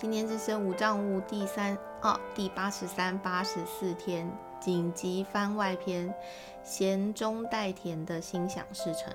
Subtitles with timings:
[0.00, 4.30] 今天是生无账务第三哦第八十三、八十四天
[4.60, 6.14] 紧急番外篇，
[6.62, 9.12] 咸中带甜的心想事成。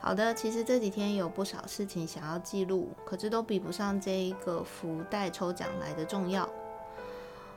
[0.00, 6.48] 好的，其实这几天有不少事情想要记录，可是都比不上这一个福袋抽奖来的重要。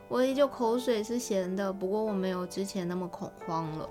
[0.08, 3.90] 我依旧口水是咸的，不过我没有之前那么恐慌了。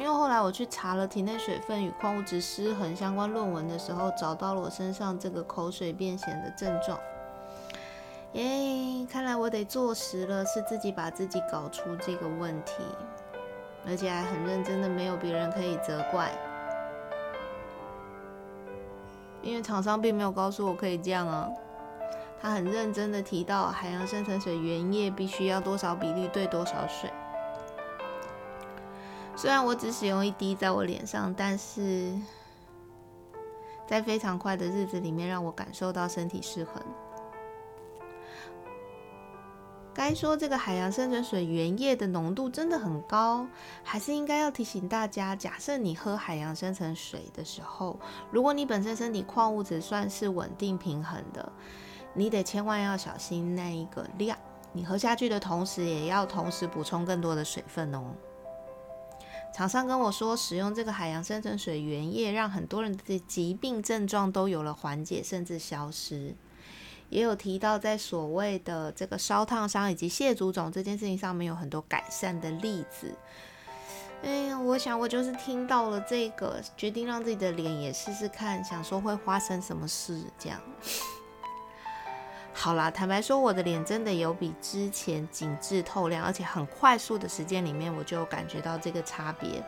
[0.00, 6.98] 因为后来我去查了体内水分与矿物质失衡相关论文的时候，找到了我身上这个口水变咸的症状。
[8.32, 12.82] 耶，看来我得坐实了，是自己把自己搞出这个问题，
[13.86, 16.32] 而且还很认真的，没有别人可以责怪。
[19.42, 21.46] 因为厂商并没有告诉我可以这样啊，
[22.40, 27.10] 他很认真的提到海洋深层水原液必须要多少比例兑多少水。
[29.40, 32.14] 虽然我只使用一滴在我脸上，但是
[33.88, 36.74] 在非常快的日子里面，让我感受到身体失衡。
[39.94, 43.46] 该说这个海洋深层水原液的浓度真的很高，
[43.82, 47.98] 还是应该要提醒大家：假设你喝海洋深层水的时候，
[48.30, 51.50] 如果你本身身体矿物质算是稳定平衡的，
[52.12, 54.36] 你得千万要小心那一个量。
[54.74, 58.04] 你喝下去的同时，也要同时补充更多的水分哦。
[59.54, 66.34] 厂商跟我说，使用这个海洋生存水原液，让很多人的疾病症状都有了缓解，甚至消失。
[67.10, 73.12] 也有提到，在所谓的这个烧烫伤以及蟹足肿这件事情上面，有很多改善的例子。
[74.22, 80.60] 哎呀，我想我就是听到了这个，决定让自己的脸也试试看，想说会发生什么事这样。
[82.62, 89.64] 好啦，坦白说，我的脸真的有比之前紧致透亮，而且很快速的时间里面，我就感觉到这个差别，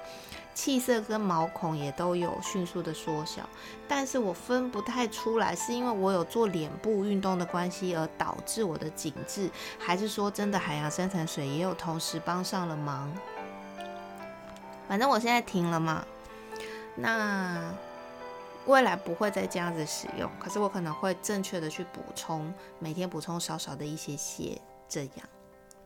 [0.53, 3.48] 气色跟毛孔也都有迅速的缩小。
[3.88, 9.48] 但是我分不太出来，是因为我有做脸部运动的关系而导致我的紧致，
[9.78, 13.10] 还是说真的海洋深层水也有同时帮上了忙？
[14.86, 16.04] 反正我现在停了嘛，
[16.94, 17.72] 那。
[18.67, 24.56] 未来不会再这样子使用，可是我可能会正确的去补充，每天补充少少的一些些，
[24.89, 25.28] 这样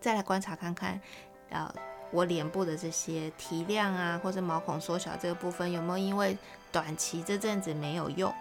[0.00, 1.00] 再来观察看看，
[1.48, 1.74] 呃，
[2.10, 6.36] 我脸部的这些提亮啊，或者毛孔缩小这个部分有没有因为
[6.70, 8.32] 短期这阵子没有用，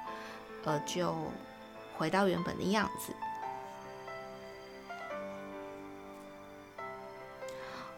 [0.65, 1.15] 呃，就
[1.97, 3.13] 回到原本的样子。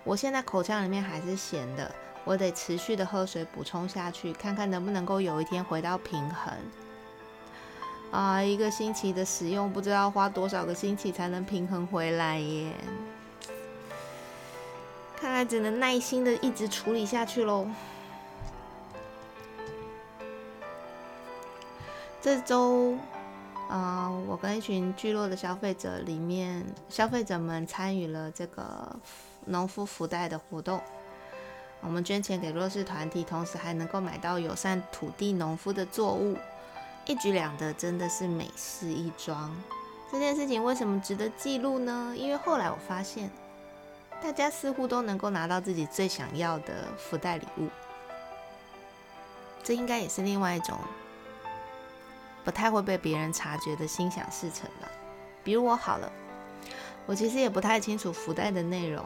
[0.04, 1.92] 我现在口腔里面还是咸的。
[2.27, 6.53] 我得持续的喝水补充下去，看看能不能够有一天回到平衡。
[8.11, 12.73] 啊，一个星期的使用，不知道花多少个星期才能平衡回来耶。
[15.15, 17.65] 看来只能耐心的一直处理下去喽。
[22.21, 22.97] 这周，
[23.69, 28.99] 啊，我跟一群聚落的消费者里面，消费者们参与了这个
[29.45, 30.81] 农夫福袋的活动。
[31.81, 36.38] 我们捐钱给弱势团体，同时还能够买到友善土地农夫的作物，
[37.05, 39.55] 一举两得，真的是美事一桩。
[40.11, 42.13] 这件事情为什么值得记录呢？
[42.17, 43.29] 因为后来我发现，
[44.21, 47.67] 大家似乎都能够拿到自己最想要的福袋礼物。
[49.63, 50.77] 这应该也是另外一种
[52.44, 54.88] 不太会被别人察觉的心想事成吧。
[55.44, 56.11] 比如我好了，
[57.05, 59.05] 我其实也不太清楚福袋的内容。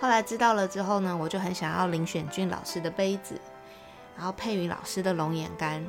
[0.00, 3.38] 后来知道了之后呢，我就很想要林选俊老师的杯子，
[4.16, 5.84] 然后佩瑜老师的龙眼干，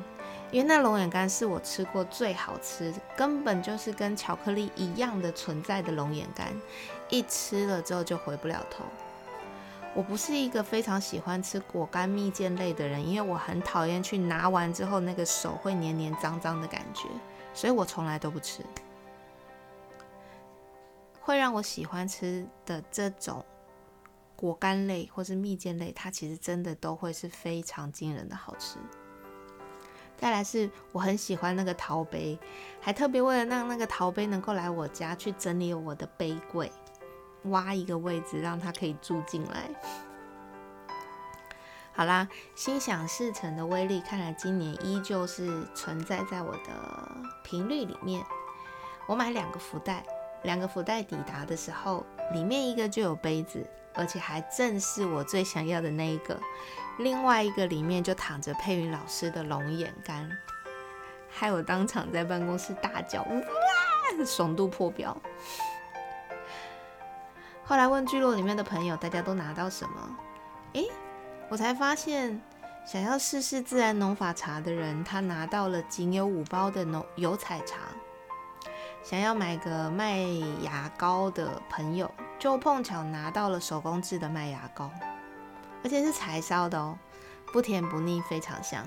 [0.50, 6.48] 因为那龙眼干是我吃过最好吃，根本就是跟巧克力一样的存在的龙眼干，
[7.08, 8.84] 一吃了之后就回不了头。
[9.94, 17.08] 我不是一个非常喜欢吃果干蜜饯类的人，因为我很讨厌去拿完之后那个手会黏黏脏脏的感觉，
[17.54, 18.62] 所以我从来都不吃。
[21.20, 23.42] 会让我喜欢吃的这种。
[24.42, 28.76] 果干类或是蜜饯类，它其实真的都会是非常惊人的好吃。
[30.16, 32.36] 再来是我很喜欢那个陶杯，
[32.80, 36.72] 还特别为了让那个陶杯能够来我家去整理我的杯柜，
[37.44, 39.70] 挖一个位置让它可以住进来。
[41.92, 48.24] 好啦，心想事成的威力，看来今年依旧是存在在我的频率里面。
[49.06, 50.04] 我买两个福袋。
[50.42, 56.34] 两个福袋抵达的时候，里面一个就有杯子，而且还正是我最想要的那一个；
[56.98, 60.30] 另外一个里面就躺着佩云老师的龙眼干，
[61.30, 65.16] 害我当场在办公室大叫，哇，爽度破表。
[67.64, 70.16] 后来问聚落里面的朋友，大家都拿到什么？
[70.74, 70.88] 诶，
[71.48, 72.40] 我才发现。
[72.84, 77.76] 想要试试自然农法茶的人，他拿到了仅有五包的农油彩茶；
[79.02, 80.18] 想要买个麦
[80.62, 84.90] 芽膏的朋友，就碰巧拿到了手工制的麦芽膏，
[85.82, 86.96] 而且是柴烧的哦，
[87.52, 88.86] 不甜不腻，非常香。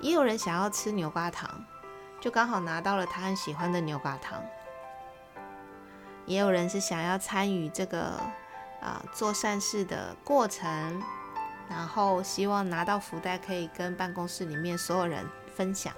[0.00, 1.64] 也有人想要吃牛轧糖，
[2.20, 4.42] 就刚好拿到了他很喜欢的牛轧糖。
[6.24, 8.20] 也有人是想要参与这个
[8.80, 11.02] 啊做善事的过程。
[11.70, 15.22] 然后希望拿到福袋，可以跟办公室里面所有人
[15.54, 15.92] 分享，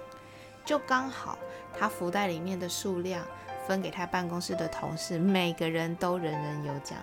[0.65, 1.37] 就刚好
[1.77, 3.25] 他福袋里面的数量
[3.67, 6.97] 分给他办公室的同事，每个人都人人有奖。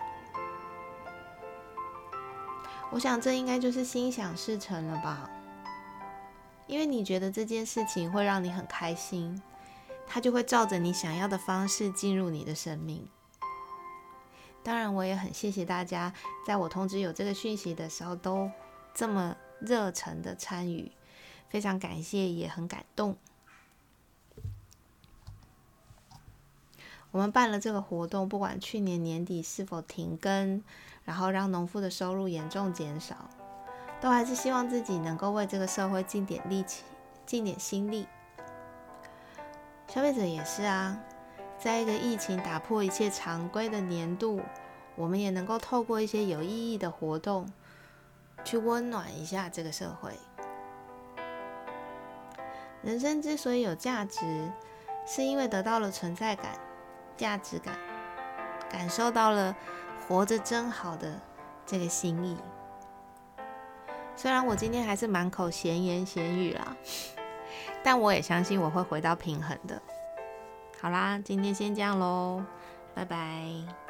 [2.91, 5.29] 我想这应该就是心想事成了吧？
[6.67, 9.43] 因为你觉得这件事情会让你很开心，
[10.07, 13.09] 它就会照着你想要的方式进入你的生命。
[14.63, 16.13] 当然，我也很谢谢大家，
[16.47, 18.51] 在我通知有这个讯息的时候，都
[18.95, 20.93] 这么热诚的参与，
[21.49, 23.17] 非常感谢，也很感动。
[27.11, 30.63] 我们办了这个活动，不管去年年底是否停更，
[31.05, 33.17] 然后让农夫的收入严重减少，
[34.01, 36.85] 都还是希望自己能够为这个社会尽点力气，
[37.25, 38.07] 尽点心力。
[39.87, 40.99] 消费者也是啊。
[41.61, 44.41] 在一个疫情打破一切常规的年度，
[44.95, 47.51] 我们也能够透过一些有意义的活动，
[48.45, 50.13] 去温暖一下这个社会。
[52.81, 54.53] 人生之所以有价值，
[55.05, 56.53] 是因为得到了存在感、
[57.19, 57.75] 价值感，
[58.71, 59.55] 感受到了
[60.07, 61.21] 活着真好的
[61.67, 62.39] 这个心意。
[64.17, 66.75] 虽然我今天还是满口闲言闲语啦，
[67.85, 69.83] 但我也相信我会回到平衡的。
[70.81, 72.43] 好啦，今天先这样喽，
[72.95, 73.88] 拜拜。